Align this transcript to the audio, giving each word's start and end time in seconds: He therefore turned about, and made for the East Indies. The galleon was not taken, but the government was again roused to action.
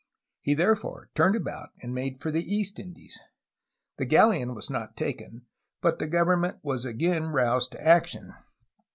He 0.41 0.55
therefore 0.55 1.11
turned 1.13 1.35
about, 1.35 1.69
and 1.83 1.93
made 1.93 2.23
for 2.23 2.31
the 2.31 2.41
East 2.41 2.79
Indies. 2.79 3.19
The 3.97 4.05
galleon 4.05 4.55
was 4.55 4.67
not 4.67 4.97
taken, 4.97 5.45
but 5.79 5.99
the 5.99 6.07
government 6.07 6.57
was 6.63 6.85
again 6.85 7.27
roused 7.27 7.73
to 7.73 7.87
action. 7.87 8.33